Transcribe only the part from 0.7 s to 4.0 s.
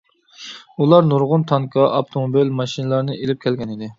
ئۇلار نۇرغۇن تانكا، ئاپتوموبىل، ماشىنىلارنى ئېلىپ كەلگەنىدى.